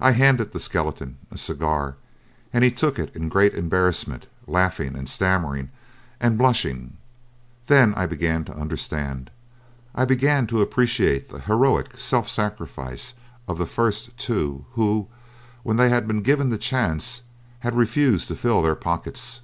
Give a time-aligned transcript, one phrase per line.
[0.00, 1.94] I handed the skeleton a cigar,
[2.52, 5.70] and he took it in great embarrassment, laughing and stammering
[6.18, 6.96] and blushing.
[7.68, 9.30] Then I began to understand;
[9.94, 13.14] I began to appreciate the heroic self sacrifice
[13.46, 15.06] of the first two, who,
[15.62, 17.22] when they had been given the chance,
[17.60, 19.42] had refused to fill their pockets.